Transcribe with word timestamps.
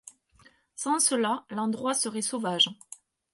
Sans 0.75 0.97
cela 0.97 1.45
l’endroit 1.51 1.93
serait 1.93 2.23
sauvage. 2.23 2.71